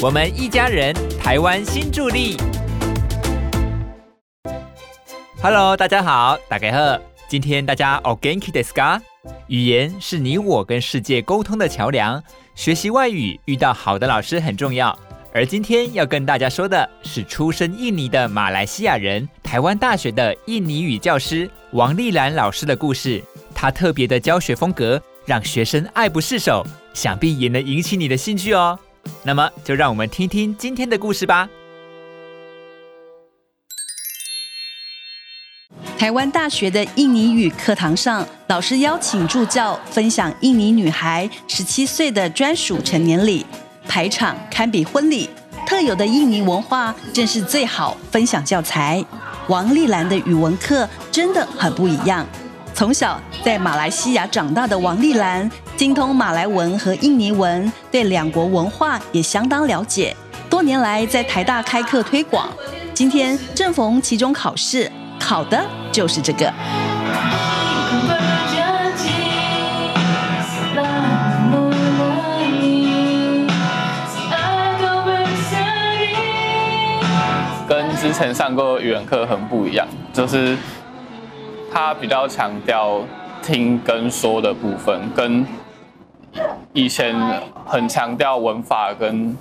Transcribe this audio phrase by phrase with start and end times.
[0.00, 2.36] 我们一家人，台湾新助力。
[5.42, 7.00] Hello，大家好，大家好。
[7.28, 9.00] 今天大家 o g a n k i d e s k a
[9.48, 12.22] 语言是你我跟世界沟通的桥梁。
[12.54, 14.96] 学习外语遇到好的老师很重要。
[15.34, 23.20] 而今天要跟大家说的是，出身印尼的马来西亚人，台湾大学的印尼语教师王丽兰老师的故事。
[23.52, 28.78] 她特别的教学风格，让学生爱不释手，想必也能引起你的兴趣哦。
[29.22, 31.48] 那么，就让我们听听今天的故事吧。
[35.98, 43.44] 台湾大学的印尼语课堂上，老师邀请助教分享印尼女孩十七岁的专属成年礼，
[43.88, 45.28] 排场堪比婚礼，
[45.66, 49.04] 特有的印尼文化正是最好分享教材。
[49.48, 52.24] 王丽兰的语文课真的很不一样。
[52.74, 60.12] 从小在马来西亚长大的王丽兰，精通马来文和印尼文，对两国文化也相当了解。
[60.50, 62.48] 多年来在台大开课推广，
[62.92, 64.90] 今天正逢期中考试。
[65.20, 66.52] 考的就是这个。
[77.68, 80.58] 跟之前上过语文课很不一样，就是
[81.72, 83.00] 他比较强调
[83.40, 85.46] 听跟说的部分，跟
[86.72, 87.14] 以前
[87.64, 89.36] 很强调文法跟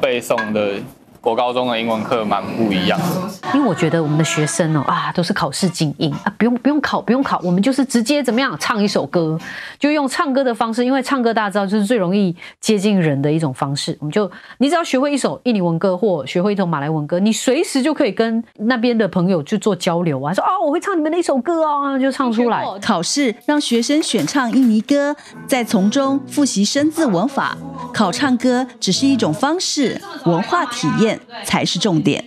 [0.00, 0.74] 背诵的。
[1.22, 9.38] 我高中的英文课蛮不一样的，因为我觉得我们的学生哦啊都是考试精英啊，不用不用考不用考，我们就是直接怎么样唱一首歌，
[9.78, 22.64] 就用唱歌的方式，因为唱歌大家知道就是最容易接近人的一种方式，我们就你只要学会一首印尼文歌或学会一首马来文歌，你随时就可以跟那边的朋友去做交流啊，说哦我会唱你们的一首歌哦，就唱出来。
[22.80, 25.14] 考试让学生选唱印尼歌，
[25.46, 27.56] 再从中复习生字文法，
[27.92, 31.18] 考唱歌只是一种方式，文化体验。
[31.44, 32.22] 才是重点。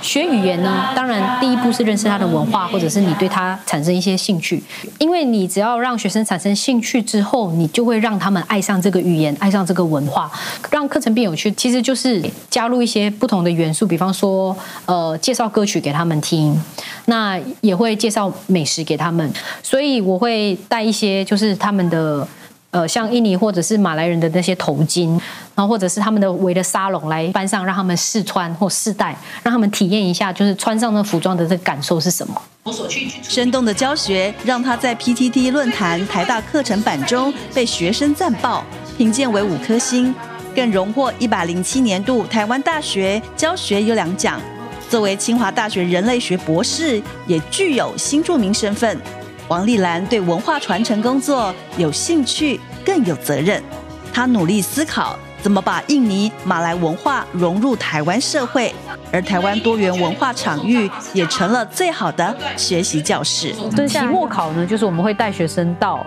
[0.00, 4.62] 学语言呢，当然第一步是认识它的文化，或者是你对它产生一些兴趣。
[4.98, 10.30] 因为你只要让学生产生兴趣之后，你就会让他们爱上这个语言，爱上这个文化，
[10.70, 11.52] 让课程变有趣。
[11.52, 16.58] 其实就是加入一些不同的元素，比方说，呃，介绍歌曲给他们听，
[17.06, 19.30] 那也会介绍美食给他们。
[19.62, 22.26] 所以我会带一些，就是他们的。
[22.74, 25.10] 呃，像印尼或者是马来人的那些头巾，
[25.54, 32.42] 然后或者是他们的围的沙龙来班上，让他们试穿或试戴，让他们体验一下，就是穿上那服装的这个感受是什么。
[33.22, 38.64] 生动的教学让他在 PTT 论坛台大课程版中被学生赞爆，
[38.98, 40.12] 评鉴为五颗星，
[40.52, 44.40] 更荣获一百零七年度台湾大学教学优良奖。
[44.90, 49.00] 作为清华大学人类学博士，也具有新著名身份。
[49.48, 53.62] 王丽兰对文化传承工作有兴趣，更有责任。
[54.12, 58.74] 她努力思考怎么把印尼、马来文化融入台湾社会，
[59.12, 63.54] 而台湾多元文化场域也成了最好的学习教室。
[63.86, 66.04] 期末考呢，就是我们会带学生到。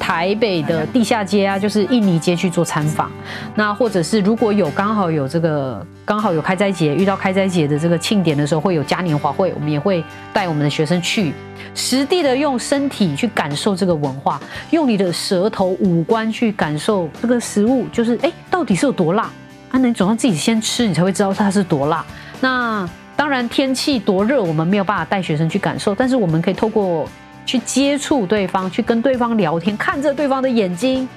[0.00, 3.08] 台北的地下街啊，就是印尼街去做参访。
[3.54, 10.02] 那或者是如果有刚好有这个刚好有开斋节，遇到开斋节的这个庆典的时候，会有嘉年华会，我们也会
[10.32, 11.32] 带我们的学生去
[11.74, 14.40] 实地的用身体去感受这个文化，
[14.70, 19.30] 用你的舌头五官去感受这个食物，就是哎到底是有多辣
[19.70, 19.78] 啊？
[19.78, 22.04] 你总要自己先吃，你才会知道它是多辣。
[22.40, 27.06] 那当然天气多热，我们没有办法带学生去感受，但是我们可以透过。
[27.50, 31.08] 去接触对方，去跟对方聊天，看着对方的眼睛，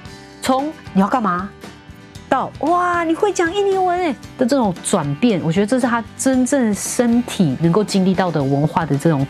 [0.42, 1.48] 从你要干嘛，
[2.28, 9.24] 到哇你会讲印尼文哎的这种转变，我觉得这是他真正身体能够经历到的文化的这种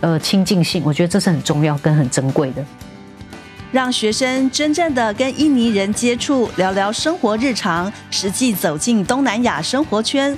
[0.00, 2.64] 呃亲近性，我觉得这是很重要跟很珍贵的。
[3.70, 10.34] 让学生真正的跟印尼人接触，聊聊生活日常，实际走进东南亚生活圈。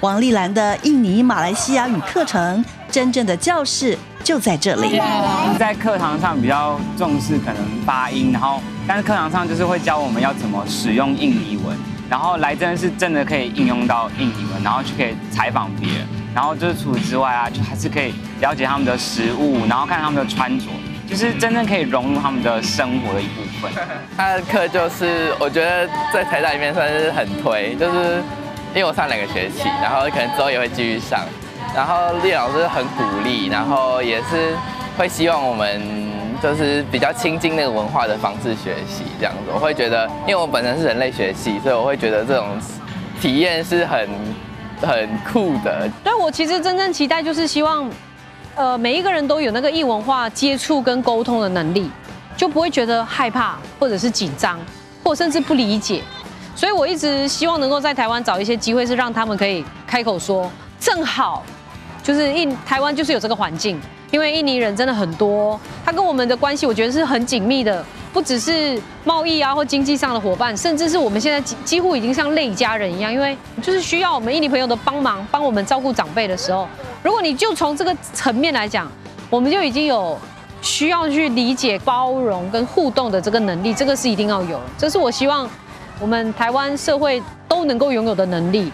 [0.00, 3.98] 王丽兰的印尼马来西亚语课程，真正的教室。
[4.22, 5.00] 就在这里，
[5.58, 11.76] 在课堂上比较重视可能发音，然后但是课堂上就是会教我们要怎么使用印尼文，
[12.08, 20.66] 然后来真的是真的可以应用到印尼文，然后就可以采访别人，然后就是除此之外啊，就还是可以了解他们的食物，然后看他们的穿着，
[21.10, 23.72] 就是真正可以融入他们的生活的一部分。
[24.16, 25.84] 他的课就是我觉得
[26.14, 28.22] 在台大里面算是很推，就是
[28.72, 31.18] 因为我上两个学期，然后可能之后也会继续上。
[31.74, 34.54] 然后厉老师很鼓励，然后也是
[34.98, 35.80] 会希望我们
[36.42, 39.50] 就是比较亲近那个文化的方式学习这样子。
[39.54, 42.46] 我会觉得，因为我本身是人类学系，所以我会觉得这种
[43.22, 44.08] 体验是很
[44.82, 45.88] 很酷的。
[46.04, 47.90] 但我其实真正期待就是希望，
[48.54, 51.90] 呃，每一个人都有那个异文化接触跟沟通的能力，
[52.36, 54.58] 就不会觉得害怕或者是紧张，
[55.02, 56.02] 或甚至不理解。
[56.54, 60.50] 所以我一直希望能够在台湾找一些机会，是让他们可以开口说。
[60.78, 61.44] 正好
[62.02, 76.68] 就是印台湾就是有这个环境，因为印尼人真的很多，他跟我们的关系我觉得是很紧密的，不只是贸易啊或经济上的伙伴，甚至是我们现在几几乎已经像类家人一样，因为就是需要我们印尼朋友的帮忙，帮我们照顾长辈的时候，
[77.02, 78.90] 如果你就从这个层面来讲，
[79.30, 80.18] 我们就已经有
[80.60, 85.48] 需要去理解、包容跟互动的这个能力，这个是一定要有，这是我希望
[86.00, 88.72] 我们台湾社会都能够拥有的能力。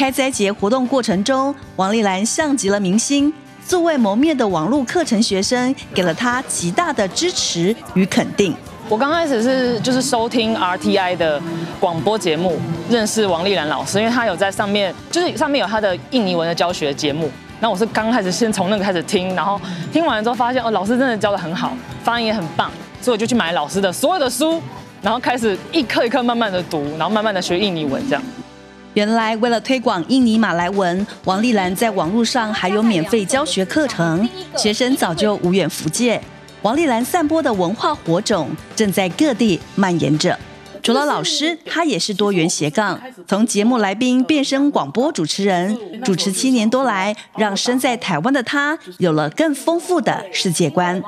[0.00, 3.30] 开斋节活动过程中，王丽兰像极了明星，
[3.66, 8.56] 素未谋面的网络课程学生给了她极大的支持与肯定。
[8.88, 11.38] 我刚开始是就是收听 RTI 的
[11.78, 12.58] 广播节目，
[12.88, 17.30] 认识王丽兰老师，因为她有在上面，就是上面有她的印尼文的教学节目。
[17.60, 19.60] 那我是刚开始先从那个开始听，然后
[19.92, 22.70] 听完了之后发现哦，老师真的教的很好，发音也很棒，
[23.02, 24.62] 所以我就去买老师的所有的书，
[25.02, 28.22] 然后开始一课一课慢慢的读，然后慢慢的学印尼文这样。
[28.94, 36.20] 原来为了推广印尼马来文，王丽兰在网络上还有免费教学课程，学生早就无远弗届。
[36.62, 40.36] 王丽兰散播的文化火种正在各地蔓延着。
[40.82, 51.00] 除了老师，她也是多元斜杠，从节目来宾变身广播主持人，主持七年多来，让身在台湾的她有了更丰富的世界观。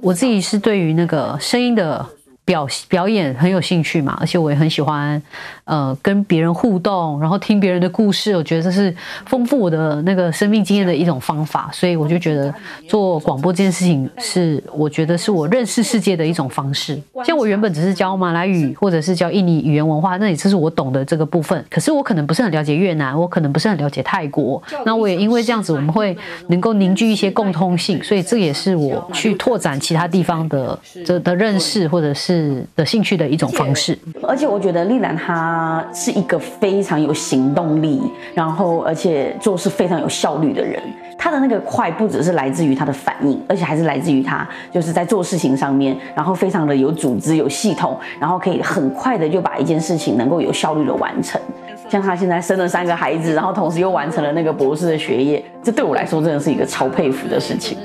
[0.00, 2.08] 我自己是对于那个声音的。
[2.44, 5.20] 表表演很有兴趣嘛，而且我也很喜欢，
[5.64, 8.94] 呃，跟别人互动，然后听别人的故事，我觉得这是
[9.26, 12.52] 丰富我的那个生命经验的一种方法，所以我就觉得
[12.88, 17.00] 做广播这件事情是，我觉得是我认识世界的一种方式。
[17.24, 21.64] 像我原本只是教马来语或者是教印尼语言文化，那也这是我懂的这个部分。
[21.70, 26.16] 可是我可能不是很了解越南，我可能不是很了解泰国，那我也因为这样子，我们会
[26.48, 32.31] 能够凝聚一些共通性，所以这也是我去拓展其他地方的这的认识或者是。
[32.32, 38.00] 是的兴趣的一种方式，而且我觉得丽兰她是一个非常有行动力，
[38.34, 40.80] 然后而且做事非常有效率的人。
[41.18, 51.40] 她的那个快不只是来自于她的反应，而且还是来自于她就是在做事情上面，然后非常的有组织、有系统，然后可以很快的就把一件事情能够有效率的完成。
[51.88, 57.76] 像她现在生了三个孩子，然后同时又完成了那个博士的学业，这对我来说真的是一个超佩服的事情。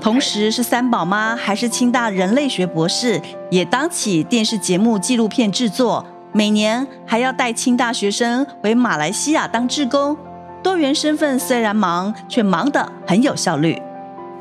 [0.00, 3.20] 同时是三宝妈，还是清大人类学博士，
[3.50, 10.16] 也当起电视节目纪录片制作，每年还要带清大学生回马来西亚当志工。
[10.62, 13.80] 多元身份虽然忙，却忙得很有效率。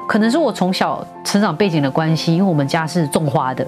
[0.07, 3.65] 可能是我从小成长背景的关系，因为我们家是种花的，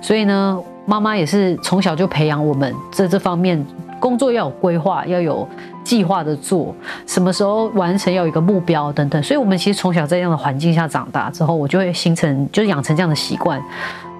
[0.00, 3.64] 所以呢，妈妈也是从小就培养我们在这方面。
[4.00, 5.46] 工作要有规划，要有
[5.82, 6.72] 计划的做，
[7.04, 9.20] 什么时候完成要有一个目标等等。
[9.24, 13.60] 所以，我们其实从小在这样的环境下长大之后，我就会形成，就是养成这样的习惯。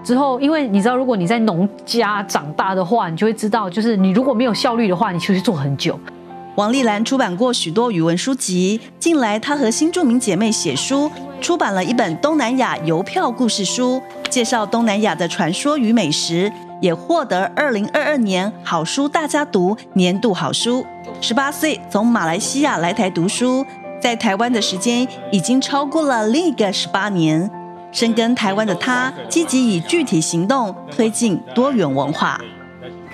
[0.08, 6.00] 之后，因为你知道，如果你在农家长大的话，你就会知道，就是你如果没有效率的话，你就会做很久。
[6.54, 11.10] 王丽兰出版过许多语文书籍，近来她和新著名姐妹写书，
[11.42, 14.00] 出版了一本东南亚邮票故事书，
[14.30, 16.50] 介绍东南亚的传说与美食。
[16.80, 20.86] 也获得二零二二年好书大家读年度好书。
[21.20, 23.66] 十八岁从马来西亚来台读书，
[24.00, 27.50] 在台湾的时间已经超过了另一个十八年。
[27.90, 32.40] 深耕台湾的他，积极以具体行动推进多元文化。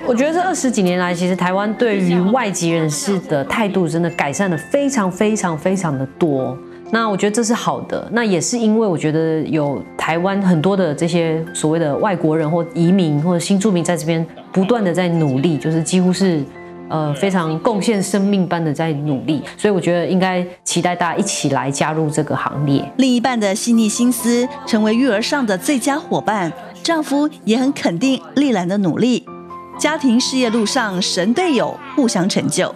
[0.06, 6.56] 我觉得这二十几年来，其实台湾对于外籍人士的态度真的改善的非常非常非常的多。
[6.90, 16.42] 那我觉得这是好的，那也是因为我觉得有台湾很多的这些所谓的外国人或移民或者新住民在这边不断的在努力，就是几乎是
[16.94, 22.84] 呃非常贡献生命般的在努力，所以我觉得应该期待大家一起来加入这个行列。
[22.98, 26.52] 另一半的细腻心思，成为育儿上的最佳伙伴，
[26.84, 29.26] 丈夫也很肯定丽兰的努力，
[29.76, 32.72] 家庭事业路上神队友，互相成就。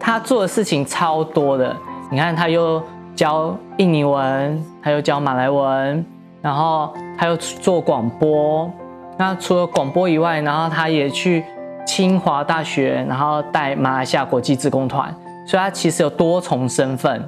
[0.00, 1.76] 他做的事情超多的，
[2.10, 2.82] 你看他又。
[3.16, 6.04] 教印尼文，他又教马来文，
[6.42, 8.68] 然后他又做广播。
[9.16, 11.44] 那除了广播以外，然后他也去
[11.86, 15.14] 清华大学，然后带马来西亚国际志工团。
[15.46, 17.22] 所以他其实有多重身份。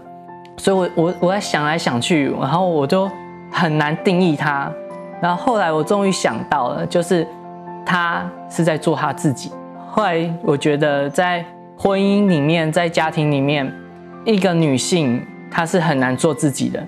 [0.56, 3.10] 所以我我我在想来想去，然后我就
[3.50, 4.70] 很难定义他。
[5.20, 7.26] 然后后来我终于想到了，就是
[7.84, 9.52] 他是在做他自己。
[9.88, 11.44] 后来我觉得在
[11.76, 13.72] 婚姻里面，在家庭里面，
[14.24, 15.24] 一个女性。
[15.48, 16.84] 她是很难做自己的，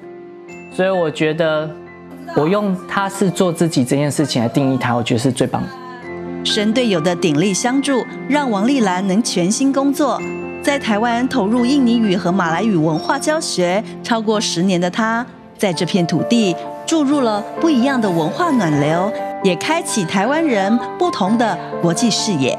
[0.75, 1.71] 所以我觉得
[2.37, 5.69] 我用他是做自己这件事情来定义他，我觉得是最棒的。
[6.45, 10.21] 神队友的鼎力相助，让王丽兰能全心工作。
[10.63, 15.25] 在台湾投入印尼语和马来语文化教学超过十年的她，
[15.57, 16.55] 在这片土地
[16.87, 19.13] 注入了不一样的文化暖流，
[19.45, 22.59] 也开启台湾人不同的国际视野。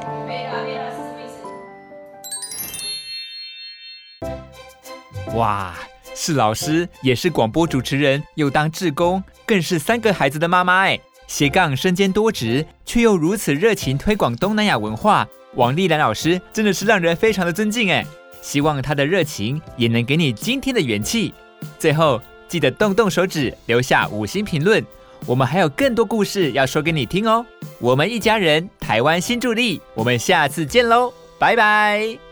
[5.35, 5.73] 哇，
[6.15, 10.99] 是老师，也是广播主持人，又当志工，更是三个孩子的妈妈哎。
[11.29, 15.27] 斜杠身兼多职，却又如此热情推广东南亚文化。
[15.53, 18.03] 王丽兰老师真的是让人非常的尊敬哎，
[18.41, 21.31] 希望她的热情也能给你今天的元气。
[21.77, 24.83] 最后记得动动手指留下五星评论，
[25.27, 27.45] 我们还有更多故事要说给你听哦。
[27.77, 32.28] 我们一家人，台湾新助力，我们下次见喽，拜拜。